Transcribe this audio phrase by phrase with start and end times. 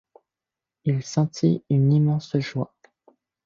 [0.83, 2.73] Il sentit une immense joie.